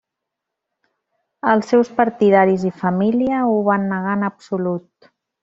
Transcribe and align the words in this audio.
Els 1.51 1.69
seus 1.73 1.91
partidaris 1.99 2.65
i 2.71 2.73
família 2.79 3.43
ho 3.51 3.61
van 3.69 3.87
negar 3.93 4.17
en 4.21 4.27
absolut. 4.33 5.13